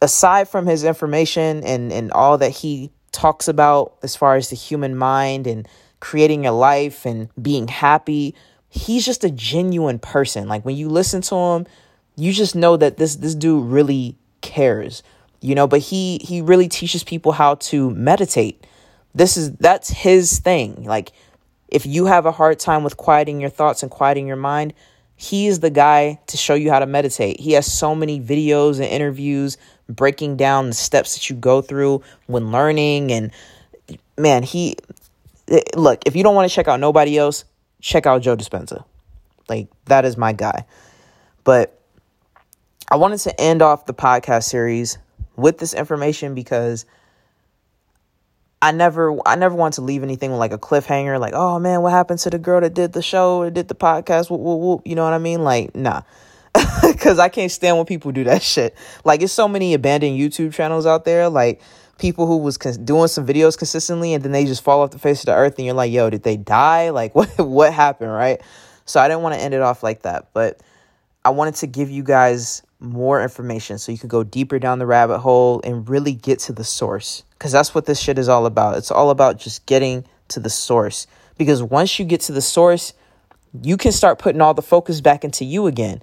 aside 0.00 0.48
from 0.48 0.66
his 0.66 0.84
information 0.84 1.64
and 1.64 1.92
and 1.92 2.12
all 2.12 2.38
that 2.38 2.50
he 2.50 2.90
talks 3.12 3.48
about 3.48 3.94
as 4.02 4.16
far 4.16 4.36
as 4.36 4.50
the 4.50 4.56
human 4.56 4.96
mind 4.96 5.46
and 5.46 5.66
creating 6.00 6.46
a 6.46 6.52
life 6.52 7.06
and 7.06 7.28
being 7.40 7.68
happy, 7.68 8.34
he's 8.68 9.04
just 9.04 9.24
a 9.24 9.30
genuine 9.30 9.98
person. 9.98 10.48
Like 10.48 10.64
when 10.64 10.76
you 10.76 10.88
listen 10.88 11.22
to 11.22 11.34
him, 11.34 11.66
you 12.16 12.32
just 12.32 12.54
know 12.54 12.76
that 12.76 12.96
this 12.96 13.16
this 13.16 13.34
dude 13.34 13.64
really 13.64 14.16
cares. 14.40 15.02
You 15.40 15.54
know, 15.54 15.66
but 15.66 15.80
he 15.80 16.18
he 16.22 16.40
really 16.40 16.68
teaches 16.68 17.04
people 17.04 17.32
how 17.32 17.56
to 17.56 17.90
meditate. 17.90 18.66
This 19.14 19.36
is 19.36 19.52
that's 19.52 19.90
his 19.90 20.38
thing. 20.38 20.84
Like 20.84 21.12
if 21.68 21.86
you 21.86 22.06
have 22.06 22.26
a 22.26 22.32
hard 22.32 22.58
time 22.58 22.84
with 22.84 22.96
quieting 22.96 23.40
your 23.40 23.50
thoughts 23.50 23.82
and 23.82 23.90
quieting 23.90 24.26
your 24.26 24.36
mind, 24.36 24.74
he 25.16 25.46
is 25.46 25.60
the 25.60 25.70
guy 25.70 26.18
to 26.26 26.36
show 26.36 26.54
you 26.54 26.70
how 26.70 26.78
to 26.80 26.86
meditate. 26.86 27.40
He 27.40 27.52
has 27.52 27.70
so 27.72 27.94
many 27.94 28.20
videos 28.20 28.76
and 28.76 28.84
interviews 28.84 29.56
breaking 29.88 30.36
down 30.36 30.68
the 30.68 30.74
steps 30.74 31.14
that 31.14 31.30
you 31.30 31.36
go 31.36 31.60
through 31.60 32.02
when 32.26 32.50
learning 32.50 33.12
and 33.12 33.30
man, 34.18 34.42
he 34.42 34.76
eh, 35.48 35.60
look, 35.76 36.06
if 36.06 36.16
you 36.16 36.22
don't 36.22 36.34
want 36.34 36.48
to 36.48 36.54
check 36.54 36.68
out 36.68 36.80
nobody 36.80 37.18
else, 37.18 37.44
check 37.80 38.06
out 38.06 38.22
Joe 38.22 38.36
Dispenza. 38.36 38.84
Like 39.48 39.68
that 39.86 40.04
is 40.04 40.16
my 40.16 40.32
guy. 40.32 40.64
But 41.44 41.78
I 42.90 42.96
wanted 42.96 43.18
to 43.20 43.40
end 43.40 43.62
off 43.62 43.86
the 43.86 43.94
podcast 43.94 44.44
series 44.44 44.98
with 45.36 45.58
this 45.58 45.74
information 45.74 46.34
because 46.34 46.86
I 48.64 48.70
never 48.70 49.14
I 49.26 49.36
never 49.36 49.54
want 49.54 49.74
to 49.74 49.82
leave 49.82 50.02
anything 50.02 50.30
with 50.30 50.40
like 50.40 50.54
a 50.54 50.58
cliffhanger, 50.58 51.20
like, 51.20 51.34
oh 51.34 51.58
man, 51.58 51.82
what 51.82 51.92
happened 51.92 52.18
to 52.20 52.30
the 52.30 52.38
girl 52.38 52.62
that 52.62 52.72
did 52.72 52.94
the 52.94 53.02
show 53.02 53.42
or 53.42 53.50
did 53.50 53.68
the 53.68 53.74
podcast? 53.74 54.30
Whoop, 54.30 54.40
whoop, 54.40 54.58
whoop. 54.58 54.82
You 54.86 54.94
know 54.94 55.04
what 55.04 55.12
I 55.12 55.18
mean? 55.18 55.44
Like, 55.44 55.76
nah. 55.76 56.00
Cause 56.98 57.18
I 57.18 57.28
can't 57.28 57.52
stand 57.52 57.76
when 57.76 57.84
people 57.84 58.10
do 58.10 58.24
that 58.24 58.40
shit. 58.54 58.74
Like, 59.04 59.20
it's 59.20 59.34
so 59.34 59.46
many 59.46 59.74
abandoned 59.74 60.18
YouTube 60.18 60.54
channels 60.54 60.86
out 60.86 61.04
there. 61.04 61.28
Like, 61.28 61.60
people 61.98 62.26
who 62.26 62.38
was 62.38 62.56
cons- 62.56 62.78
doing 62.78 63.08
some 63.08 63.26
videos 63.26 63.58
consistently 63.58 64.14
and 64.14 64.24
then 64.24 64.32
they 64.32 64.46
just 64.46 64.64
fall 64.64 64.80
off 64.80 64.92
the 64.92 64.98
face 64.98 65.20
of 65.20 65.26
the 65.26 65.34
earth 65.34 65.58
and 65.58 65.66
you're 65.66 65.74
like, 65.74 65.92
yo, 65.92 66.08
did 66.08 66.22
they 66.22 66.38
die? 66.38 66.88
Like, 66.88 67.14
what 67.14 67.28
what 67.36 67.70
happened, 67.70 68.12
right? 68.12 68.40
So 68.86 68.98
I 68.98 69.08
didn't 69.08 69.22
want 69.24 69.34
to 69.34 69.42
end 69.42 69.52
it 69.52 69.60
off 69.60 69.82
like 69.82 70.02
that, 70.02 70.30
but 70.32 70.58
I 71.22 71.30
wanted 71.30 71.56
to 71.56 71.66
give 71.66 71.90
you 71.90 72.02
guys 72.02 72.62
more 72.80 73.22
information 73.22 73.78
so 73.78 73.92
you 73.92 73.98
can 73.98 74.08
go 74.08 74.24
deeper 74.24 74.58
down 74.58 74.78
the 74.78 74.86
rabbit 74.86 75.18
hole 75.18 75.60
and 75.64 75.88
really 75.88 76.12
get 76.12 76.38
to 76.40 76.52
the 76.52 76.64
source 76.64 77.22
because 77.38 77.52
that's 77.52 77.74
what 77.74 77.86
this 77.86 78.00
shit 78.00 78.18
is 78.18 78.28
all 78.28 78.46
about. 78.46 78.76
It's 78.76 78.90
all 78.90 79.10
about 79.10 79.38
just 79.38 79.66
getting 79.66 80.04
to 80.28 80.40
the 80.40 80.50
source 80.50 81.06
because 81.38 81.62
once 81.62 81.98
you 81.98 82.04
get 82.04 82.22
to 82.22 82.32
the 82.32 82.42
source, 82.42 82.92
you 83.62 83.76
can 83.76 83.92
start 83.92 84.18
putting 84.18 84.40
all 84.40 84.54
the 84.54 84.62
focus 84.62 85.00
back 85.00 85.24
into 85.24 85.44
you 85.44 85.66
again. 85.66 86.02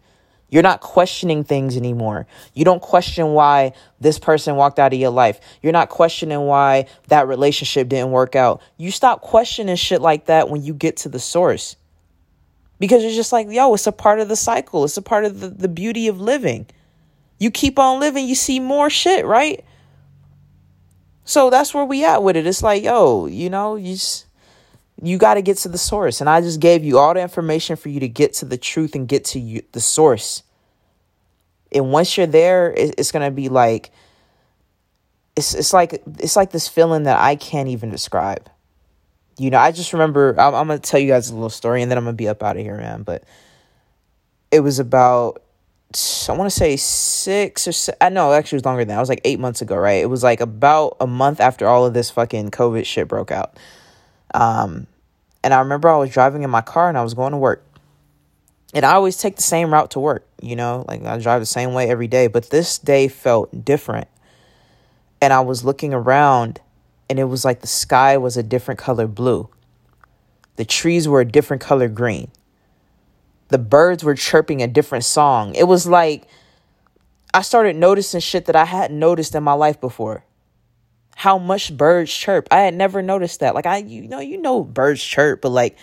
You're 0.50 0.64
not 0.64 0.82
questioning 0.82 1.46
things 1.46 1.78
anymore. 1.78 2.28
You 2.54 2.66
don't 2.66 2.82
question 2.82 3.30
why 3.30 3.72
this 4.02 4.20
person 4.20 4.58
walked 4.58 4.80
out 4.80 4.94
of 4.94 5.00
your 5.00 5.10
life. 5.10 5.40
You're 5.62 5.72
not 5.72 5.88
questioning 5.88 6.42
why 6.42 6.88
that 7.08 7.28
relationship 7.28 7.88
didn't 7.88 8.12
work 8.12 8.36
out. 8.36 8.62
You 8.78 8.92
stop 8.92 9.22
questioning 9.22 9.78
shit 9.78 10.02
like 10.02 10.26
that 10.26 10.50
when 10.50 10.62
you 10.62 10.74
get 10.74 10.98
to 10.98 11.10
the 11.10 11.20
source. 11.20 11.78
Because 12.82 13.04
it's 13.04 13.16
just 13.16 13.32
like, 13.32 13.48
yo, 13.48 13.76
it's 13.76 13.86
a 13.86 13.92
part 13.92 14.20
of 14.20 14.28
the 14.28 14.36
cycle. 14.36 14.84
It's 14.84 14.98
a 14.98 15.04
part 15.04 15.24
of 15.24 15.40
the, 15.40 15.50
the 15.50 15.68
beauty 15.68 16.08
of 16.08 16.20
living. 16.20 16.66
You 17.38 17.52
keep 17.52 17.78
on 17.78 18.00
living, 18.00 18.28
you 18.28 18.34
see 18.34 18.60
more 18.60 18.90
shit, 18.90 19.24
right? 19.24 19.64
So 21.24 21.52
that's 21.52 21.76
where 21.76 21.86
we 21.86 22.04
at 22.04 22.24
with 22.24 22.36
it. 22.36 22.48
It's 22.48 22.64
like, 22.64 22.84
yo, 22.84 23.28
you 23.28 23.52
know, 23.52 23.76
you 23.76 23.94
just 23.94 24.26
you 25.00 25.20
got 25.20 25.36
to 25.36 25.44
get 25.44 25.58
to 25.58 25.70
the 25.70 25.78
source. 25.78 26.22
And 26.22 26.30
I 26.30 26.42
just 26.42 26.60
gave 26.60 26.84
you 26.84 26.98
all 26.98 27.14
the 27.14 27.22
information 27.22 27.76
for 27.76 27.90
you 27.90 28.00
to 28.00 28.08
get 28.08 28.34
to 28.34 28.46
the 28.46 28.58
truth 28.58 28.96
and 28.96 29.08
get 29.08 29.26
to 29.26 29.40
you, 29.40 29.62
the 29.74 29.80
source. 29.80 30.42
And 31.72 31.92
once 31.92 32.18
you're 32.18 32.26
there, 32.26 32.74
it, 32.74 32.96
it's 32.98 33.12
going 33.12 33.26
to 33.26 33.32
be 33.32 33.48
like, 33.48 33.92
it's, 35.36 35.54
it's 35.54 35.72
like, 35.72 36.02
it's 36.18 36.36
like 36.36 36.50
this 36.50 36.68
feeling 36.68 37.04
that 37.04 37.20
I 37.20 37.36
can't 37.36 37.70
even 37.70 37.92
describe. 37.92 38.50
You 39.42 39.50
know, 39.50 39.58
I 39.58 39.72
just 39.72 39.92
remember, 39.92 40.40
I'm, 40.40 40.54
I'm 40.54 40.68
going 40.68 40.80
to 40.80 40.88
tell 40.88 41.00
you 41.00 41.08
guys 41.08 41.32
a 41.32 41.34
little 41.34 41.50
story 41.50 41.82
and 41.82 41.90
then 41.90 41.98
I'm 41.98 42.04
going 42.04 42.16
to 42.16 42.18
be 42.18 42.28
up 42.28 42.44
out 42.44 42.58
of 42.58 42.62
here, 42.62 42.78
man. 42.78 43.02
But 43.02 43.24
it 44.52 44.60
was 44.60 44.78
about, 44.78 45.42
I 46.30 46.34
want 46.34 46.46
to 46.46 46.56
say 46.56 46.78
six 46.78 47.68
or 47.68 47.72
se- 47.72 47.96
I 48.00 48.10
know 48.10 48.34
actually 48.34 48.58
it 48.58 48.60
was 48.60 48.66
longer 48.66 48.82
than 48.82 48.90
that. 48.90 48.98
It 48.98 49.00
was 49.00 49.10
like 49.10 49.22
eight 49.26 49.40
months 49.40 49.64
ago, 49.64 49.76
right? 49.76 50.00
It 50.04 50.12
was 50.12 50.22
like 50.22 50.42
about 50.42 50.96
a 51.02 51.08
month 51.08 51.40
after 51.40 51.68
all 51.68 51.88
of 51.88 51.96
this 51.96 52.12
fucking 52.12 52.52
COVID 52.52 52.86
shit 52.86 53.08
broke 53.08 53.32
out. 53.32 53.58
Um, 54.36 54.86
and 55.44 55.56
I 55.56 55.60
remember 55.60 55.90
I 55.90 55.98
was 55.98 56.12
driving 56.12 56.44
in 56.44 56.52
my 56.52 56.62
car 56.62 56.88
and 56.88 56.96
I 56.98 57.02
was 57.02 57.16
going 57.16 57.32
to 57.32 57.38
work. 57.38 57.66
And 58.76 58.86
I 58.86 58.94
always 58.94 59.18
take 59.18 59.38
the 59.38 59.42
same 59.42 59.74
route 59.74 59.90
to 59.92 60.00
work, 60.00 60.28
you 60.40 60.56
know, 60.56 60.86
like 60.88 61.04
I 61.04 61.18
drive 61.18 61.42
the 61.42 61.48
same 61.48 61.74
way 61.74 61.90
every 61.90 62.08
day. 62.08 62.28
But 62.28 62.52
this 62.52 62.78
day 62.78 63.08
felt 63.08 63.66
different. 63.66 64.08
And 65.20 65.34
I 65.34 65.40
was 65.40 65.66
looking 65.66 65.96
around 65.96 66.62
and 67.12 67.20
it 67.20 67.26
was 67.26 67.44
like 67.44 67.60
the 67.60 67.68
sky 67.68 68.18
was 68.18 68.38
a 68.38 68.44
different 68.44 68.80
color 68.80 69.06
blue. 69.06 69.50
The 70.56 70.64
trees 70.64 71.10
were 71.10 71.20
a 71.20 71.26
different 71.26 71.62
color 71.62 71.90
green. 71.90 72.32
The 73.50 73.58
birds 73.58 74.02
were 74.02 74.16
chirping 74.16 74.62
a 74.62 74.68
different 74.68 75.04
song. 75.04 75.54
It 75.56 75.66
was 75.66 75.86
like 75.86 76.26
I 77.34 77.42
started 77.42 77.76
noticing 77.76 78.22
shit 78.22 78.46
that 78.46 78.56
I 78.56 78.64
hadn't 78.64 78.98
noticed 78.98 79.36
in 79.36 79.44
my 79.44 79.52
life 79.52 79.82
before 79.82 80.24
how 81.18 81.38
much 81.38 81.76
birds 81.76 82.14
chirp. 82.14 82.48
I 82.50 82.62
had 82.62 82.74
never 82.74 83.02
noticed 83.02 83.42
that. 83.42 83.56
Like 83.56 83.66
I 83.66 83.78
you 83.80 84.08
know, 84.08 84.22
you 84.22 84.38
know 84.38 84.64
birds 84.64 85.04
chirp, 85.04 85.42
but 85.42 85.50
like 85.50 85.78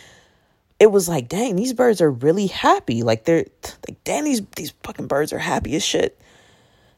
it 0.81 0.91
was 0.91 1.11
like, 1.11 1.29
dang, 1.29 1.57
these 1.57 1.75
birds 1.75 2.01
are 2.01 2.11
really 2.11 2.47
happy. 2.47 3.03
Like 3.03 3.25
they're 3.25 3.45
like, 3.87 4.03
dang, 4.05 4.25
these 4.25 4.41
these 4.57 4.73
fucking 4.83 5.09
birds 5.09 5.35
are 5.35 5.39
happy 5.39 5.77
as 5.77 5.85
shit. 5.85 6.19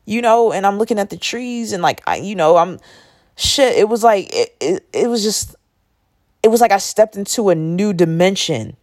You 0.05 0.23
know, 0.23 0.53
and 0.53 0.65
I'm 0.65 0.79
looking 0.79 1.01
at 1.01 1.11
the 1.11 1.17
trees 1.17 1.73
and 1.73 1.83
like 1.83 2.01
I 2.07 2.19
you 2.19 2.37
know, 2.37 2.57
I'm 2.57 2.79
shit, 3.41 3.77
it 3.77 3.89
was 3.89 4.03
like 4.05 4.33
it, 4.35 4.57
it, 4.61 4.87
it 4.93 5.09
was 5.09 5.23
just 5.23 5.57
it 6.43 6.49
was 6.49 6.61
like 6.61 6.73
I 6.73 6.79
stepped 6.79 7.17
into 7.17 7.51
a 7.51 7.55
new 7.55 7.93
dimension. 7.93 8.77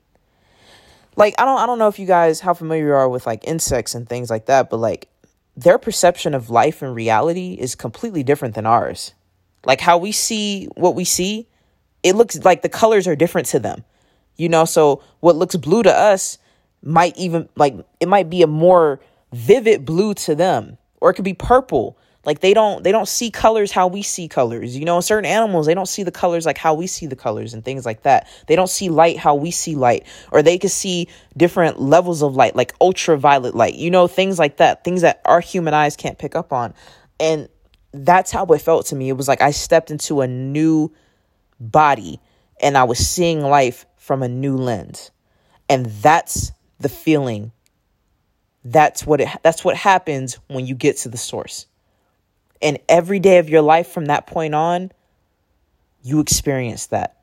Like 1.16 1.36
I 1.38 1.46
don't 1.46 1.60
I 1.60 1.66
don't 1.66 1.80
know 1.80 1.88
if 1.88 2.00
you 2.00 2.08
guys 2.08 2.40
how 2.40 2.54
familiar 2.54 2.88
you 2.88 2.94
are 2.94 3.10
with 3.10 3.26
like 3.26 3.48
insects 3.48 3.96
and 3.96 4.08
things 4.08 4.30
like 4.30 4.48
that, 4.48 4.70
but 4.70 4.78
like 4.78 5.10
their 5.56 5.78
perception 5.78 6.34
of 6.34 6.50
life 6.50 6.82
and 6.82 6.94
reality 6.94 7.58
is 7.60 7.76
completely 7.76 8.24
different 8.24 8.56
than 8.56 8.66
ours. 8.66 9.14
Like 9.66 9.82
how 9.82 9.98
we 9.98 10.12
see 10.12 10.66
what 10.76 10.96
we 10.96 11.04
see, 11.04 11.48
it 12.04 12.16
looks 12.16 12.38
like 12.44 12.62
the 12.62 12.70
colors 12.70 13.08
are 13.08 13.16
different 13.16 13.48
to 13.48 13.60
them. 13.60 13.84
You 14.36 14.50
know, 14.50 14.66
so 14.66 15.02
what 15.20 15.36
looks 15.36 15.56
blue 15.56 15.82
to 15.84 15.92
us 15.92 16.38
might 16.84 17.18
even 17.18 17.50
like 17.56 17.76
it 18.00 18.08
might 18.08 18.30
be 18.30 18.44
a 18.44 18.48
more 18.48 19.00
vivid 19.34 19.86
blue 19.86 20.14
to 20.14 20.36
them 20.36 20.78
or 21.02 21.10
it 21.10 21.16
could 21.16 21.26
be 21.26 21.34
purple 21.34 21.98
like 22.28 22.42
they 22.42 22.54
don't 22.54 22.84
they 22.84 22.92
don't 22.92 23.08
see 23.08 23.32
colors 23.32 23.72
how 23.72 23.88
we 23.88 24.04
see 24.04 24.28
colors 24.28 24.78
you 24.78 24.86
know 24.86 25.02
certain 25.02 25.26
animals 25.26 25.66
they 25.66 25.74
don't 25.74 25.88
see 25.88 26.04
the 26.04 26.12
colors 26.12 26.46
like 26.46 26.60
how 26.60 26.76
we 26.76 26.86
see 26.86 27.08
the 27.08 27.16
colors 27.16 27.56
and 27.56 27.66
things 27.66 27.84
like 27.84 28.04
that 28.04 28.28
they 28.46 28.56
don't 28.56 28.70
see 28.70 28.90
light 28.90 29.18
how 29.18 29.34
we 29.34 29.50
see 29.50 29.76
light 29.76 30.06
or 30.32 30.44
they 30.44 30.60
could 30.60 30.70
see 30.70 31.08
different 31.36 31.80
levels 31.80 32.22
of 32.22 32.36
light 32.36 32.56
like 32.56 32.74
ultraviolet 32.80 33.56
light 33.56 33.74
you 33.74 33.90
know 33.90 34.08
things 34.08 34.38
like 34.38 34.58
that 34.58 34.84
things 34.84 35.02
that 35.02 35.20
our 35.26 35.40
human 35.40 35.74
eyes 35.74 35.96
can't 35.96 36.20
pick 36.20 36.36
up 36.36 36.54
on 36.54 36.76
and 37.20 37.50
that's 37.92 38.32
how 38.32 38.46
it 38.46 38.62
felt 38.62 38.88
to 38.88 38.96
me. 38.96 39.10
It 39.10 39.14
was 39.14 39.28
like 39.28 39.42
I 39.42 39.52
stepped 39.52 39.92
into 39.92 40.22
a 40.22 40.28
new 40.28 40.92
body 41.60 42.20
and 42.62 42.78
I 42.78 42.84
was 42.84 43.00
seeing 43.00 43.42
life 43.42 43.86
from 43.98 44.24
a 44.24 44.28
new 44.28 44.58
lens. 44.58 45.12
And 45.70 45.86
that's 45.86 46.52
the 46.80 46.90
feeling. 46.90 47.52
That's 48.64 49.06
what 49.06 49.22
it 49.22 49.30
that's 49.44 49.64
what 49.64 49.76
happens 49.76 50.40
when 50.48 50.66
you 50.66 50.76
get 50.76 50.98
to 50.98 51.10
the 51.10 51.18
source. 51.18 51.68
And 52.62 52.80
every 52.90 53.20
day 53.20 53.38
of 53.38 53.50
your 53.50 53.62
life 53.62 53.88
from 53.90 54.06
that 54.06 54.28
point 54.28 54.56
on, 54.56 54.92
you 56.04 56.20
experience 56.20 56.88
that. 56.88 57.16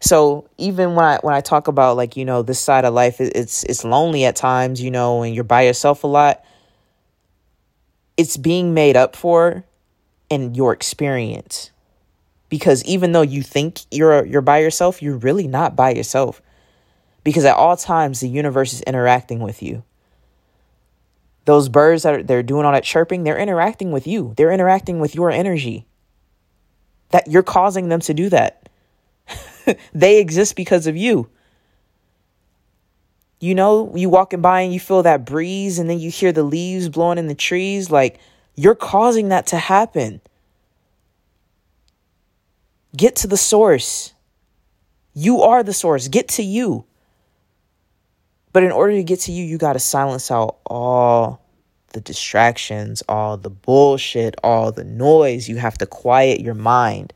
So 0.00 0.48
even 0.56 0.94
when 0.94 1.04
I 1.04 1.18
when 1.22 1.34
I 1.34 1.40
talk 1.40 1.68
about 1.68 1.96
like 1.96 2.16
you 2.16 2.24
know 2.24 2.42
this 2.42 2.58
side 2.58 2.84
of 2.84 2.94
life, 2.94 3.20
it's 3.20 3.64
it's 3.64 3.84
lonely 3.84 4.24
at 4.24 4.36
times, 4.36 4.80
you 4.80 4.90
know, 4.90 5.22
and 5.22 5.34
you're 5.34 5.44
by 5.44 5.62
yourself 5.62 6.04
a 6.04 6.06
lot 6.06 6.44
it's 8.20 8.36
being 8.36 8.74
made 8.74 8.98
up 8.98 9.16
for 9.16 9.64
in 10.28 10.54
your 10.54 10.74
experience. 10.74 11.70
Because 12.50 12.84
even 12.84 13.12
though 13.12 13.22
you 13.22 13.42
think 13.42 13.80
you're 13.90 14.26
you're 14.26 14.42
by 14.42 14.58
yourself, 14.58 15.00
you're 15.00 15.16
really 15.16 15.48
not 15.48 15.74
by 15.74 15.94
yourself. 15.94 16.42
Because 17.24 17.46
at 17.46 17.56
all 17.56 17.78
times 17.78 18.20
the 18.20 18.28
universe 18.28 18.74
is 18.74 18.82
interacting 18.82 19.40
with 19.40 19.62
you. 19.62 19.84
Those 21.50 21.68
birds 21.68 22.04
that 22.04 22.14
are, 22.14 22.22
they're 22.22 22.44
doing 22.44 22.64
all 22.64 22.70
that 22.70 22.84
chirping, 22.84 23.24
they're 23.24 23.36
interacting 23.36 23.90
with 23.90 24.06
you. 24.06 24.34
They're 24.36 24.52
interacting 24.52 25.00
with 25.00 25.16
your 25.16 25.32
energy. 25.32 25.84
That 27.08 27.26
you're 27.26 27.42
causing 27.42 27.88
them 27.88 27.98
to 28.02 28.14
do 28.14 28.28
that. 28.28 28.68
they 29.92 30.20
exist 30.20 30.54
because 30.54 30.86
of 30.86 30.96
you. 30.96 31.28
You 33.40 33.56
know, 33.56 33.92
you 33.96 34.08
walking 34.08 34.40
by 34.40 34.60
and 34.60 34.72
you 34.72 34.78
feel 34.78 35.02
that 35.02 35.24
breeze 35.24 35.80
and 35.80 35.90
then 35.90 35.98
you 35.98 36.08
hear 36.08 36.30
the 36.30 36.44
leaves 36.44 36.88
blowing 36.88 37.18
in 37.18 37.26
the 37.26 37.34
trees. 37.34 37.90
Like, 37.90 38.20
you're 38.54 38.76
causing 38.76 39.30
that 39.30 39.48
to 39.48 39.56
happen. 39.56 40.20
Get 42.96 43.16
to 43.16 43.26
the 43.26 43.36
source. 43.36 44.14
You 45.14 45.42
are 45.42 45.64
the 45.64 45.72
source. 45.72 46.06
Get 46.06 46.28
to 46.28 46.44
you. 46.44 46.84
But 48.52 48.64
in 48.64 48.72
order 48.72 48.94
to 48.94 49.02
get 49.02 49.20
to 49.20 49.32
you, 49.32 49.44
you 49.44 49.58
got 49.58 49.74
to 49.74 49.78
silence 49.78 50.30
out 50.30 50.56
all 50.66 51.40
the 51.92 52.00
distractions, 52.00 53.02
all 53.08 53.36
the 53.36 53.50
bullshit, 53.50 54.34
all 54.42 54.72
the 54.72 54.84
noise. 54.84 55.48
You 55.48 55.56
have 55.56 55.78
to 55.78 55.86
quiet 55.86 56.40
your 56.40 56.54
mind. 56.54 57.12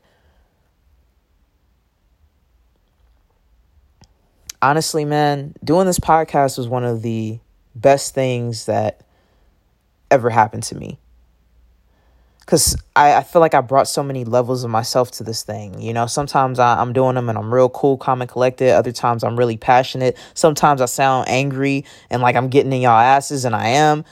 honestly, 4.65 5.05
man, 5.05 5.53
doing 5.63 5.85
this 5.85 5.99
podcast 5.99 6.57
was 6.57 6.67
one 6.67 6.83
of 6.83 7.03
the 7.03 7.39
best 7.75 8.15
things 8.15 8.65
that 8.65 9.01
ever 10.09 10.31
happened 10.31 10.63
to 10.63 10.75
me. 10.75 10.97
Cause 12.45 12.77
I, 12.95 13.15
I 13.15 13.23
feel 13.23 13.39
like 13.39 13.55
I 13.55 13.61
brought 13.61 13.87
so 13.87 14.03
many 14.03 14.23
levels 14.23 14.63
of 14.63 14.69
myself 14.69 15.09
to 15.11 15.23
this 15.23 15.41
thing. 15.41 15.81
You 15.81 15.93
know, 15.93 16.05
sometimes 16.05 16.59
I, 16.59 16.79
I'm 16.79 16.93
doing 16.93 17.15
them 17.15 17.27
and 17.27 17.39
I'm 17.39 17.51
real 17.51 17.69
cool, 17.69 17.97
calm, 17.97 18.21
and 18.21 18.29
collected. 18.29 18.69
Other 18.71 18.91
times 18.91 19.23
I'm 19.23 19.35
really 19.35 19.57
passionate. 19.57 20.15
Sometimes 20.35 20.79
I 20.79 20.85
sound 20.85 21.27
angry 21.27 21.85
and 22.11 22.21
like 22.21 22.35
I'm 22.35 22.49
getting 22.49 22.71
in 22.71 22.81
y'all 22.81 22.99
asses, 22.99 23.45
and 23.45 23.55
I 23.55 23.69
am. 23.69 24.05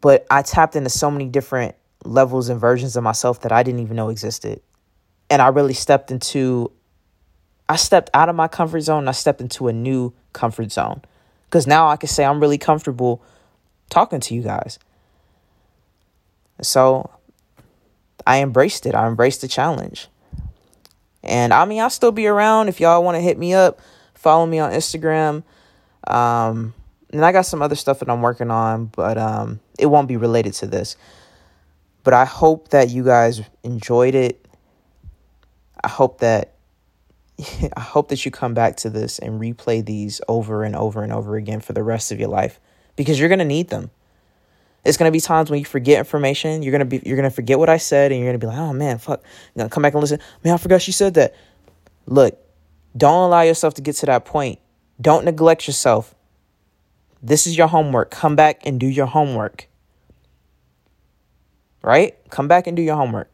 But 0.00 0.26
I 0.30 0.40
tapped 0.40 0.76
into 0.76 0.88
so 0.88 1.10
many 1.10 1.26
different 1.26 1.74
levels 2.06 2.48
and 2.48 2.58
versions 2.58 2.96
of 2.96 3.04
myself 3.04 3.42
that 3.42 3.52
I 3.52 3.62
didn't 3.62 3.80
even 3.80 3.96
know 3.96 4.08
existed. 4.08 4.62
And 5.28 5.42
I 5.42 5.48
really 5.48 5.74
stepped 5.74 6.10
into 6.10 6.72
I 7.68 7.76
stepped 7.76 8.10
out 8.14 8.28
of 8.30 8.34
my 8.34 8.48
comfort 8.48 8.80
zone 8.80 9.06
I 9.06 9.12
stepped 9.12 9.42
into 9.42 9.68
a 9.68 9.74
new 9.74 10.14
comfort 10.32 10.72
zone. 10.72 11.02
Because 11.44 11.66
now 11.66 11.88
I 11.88 11.96
can 11.96 12.08
say 12.08 12.24
I'm 12.24 12.40
really 12.40 12.58
comfortable 12.58 13.22
talking 13.90 14.20
to 14.20 14.34
you 14.34 14.42
guys. 14.42 14.78
So 16.62 17.10
I 18.26 18.42
embraced 18.42 18.86
it. 18.86 18.94
I 18.94 19.06
embraced 19.06 19.40
the 19.40 19.48
challenge. 19.48 20.08
And 21.22 21.52
I 21.52 21.64
mean, 21.64 21.80
I'll 21.80 21.90
still 21.90 22.12
be 22.12 22.26
around 22.26 22.68
if 22.68 22.80
y'all 22.80 23.04
want 23.04 23.16
to 23.16 23.20
hit 23.20 23.38
me 23.38 23.54
up. 23.54 23.80
Follow 24.14 24.46
me 24.46 24.58
on 24.58 24.72
Instagram. 24.72 25.42
Um, 26.06 26.74
and 27.12 27.24
I 27.24 27.32
got 27.32 27.46
some 27.46 27.62
other 27.62 27.74
stuff 27.74 27.98
that 28.00 28.08
I'm 28.08 28.22
working 28.22 28.50
on, 28.50 28.86
but 28.86 29.18
um, 29.18 29.60
it 29.78 29.86
won't 29.86 30.08
be 30.08 30.16
related 30.16 30.52
to 30.54 30.66
this. 30.66 30.96
But 32.04 32.14
I 32.14 32.24
hope 32.24 32.68
that 32.68 32.88
you 32.88 33.04
guys 33.04 33.42
enjoyed 33.62 34.14
it. 34.14 34.46
I 35.82 35.88
hope 35.88 36.20
that 36.20 36.54
I 37.76 37.80
hope 37.80 38.08
that 38.08 38.24
you 38.24 38.30
come 38.30 38.54
back 38.54 38.76
to 38.78 38.90
this 38.90 39.18
and 39.18 39.40
replay 39.40 39.84
these 39.84 40.20
over 40.28 40.64
and 40.64 40.76
over 40.76 41.02
and 41.02 41.12
over 41.12 41.36
again 41.36 41.60
for 41.60 41.72
the 41.72 41.82
rest 41.82 42.12
of 42.12 42.20
your 42.20 42.28
life 42.28 42.60
because 42.96 43.18
you're 43.18 43.28
going 43.28 43.38
to 43.40 43.44
need 43.44 43.68
them. 43.68 43.90
It's 44.84 44.96
gonna 44.96 45.10
be 45.10 45.20
times 45.20 45.50
when 45.50 45.58
you 45.58 45.64
forget 45.64 45.98
information. 45.98 46.62
You're 46.62 46.72
gonna 46.72 46.84
be 46.84 47.02
you're 47.04 47.16
gonna 47.16 47.30
forget 47.30 47.58
what 47.58 47.68
I 47.68 47.76
said, 47.76 48.12
and 48.12 48.20
you're 48.20 48.28
gonna 48.28 48.38
be 48.38 48.46
like, 48.46 48.58
oh 48.58 48.72
man, 48.72 48.98
fuck. 48.98 49.22
You're 49.54 49.62
gonna 49.62 49.70
come 49.70 49.82
back 49.82 49.92
and 49.92 50.00
listen. 50.00 50.20
Man, 50.42 50.54
I 50.54 50.56
forgot 50.56 50.80
she 50.82 50.92
said 50.92 51.14
that. 51.14 51.34
Look, 52.06 52.38
don't 52.96 53.24
allow 53.24 53.42
yourself 53.42 53.74
to 53.74 53.82
get 53.82 53.96
to 53.96 54.06
that 54.06 54.24
point. 54.24 54.58
Don't 55.00 55.24
neglect 55.24 55.66
yourself. 55.66 56.14
This 57.22 57.46
is 57.46 57.56
your 57.56 57.66
homework. 57.66 58.10
Come 58.10 58.36
back 58.36 58.66
and 58.66 58.80
do 58.80 58.86
your 58.86 59.06
homework. 59.06 59.68
Right? 61.82 62.16
Come 62.30 62.48
back 62.48 62.66
and 62.66 62.76
do 62.76 62.82
your 62.82 62.96
homework. 62.96 63.30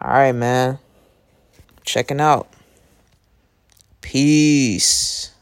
All 0.00 0.10
right, 0.10 0.32
man. 0.32 0.78
Checking 1.84 2.20
out. 2.20 2.48
Peace. 4.00 5.33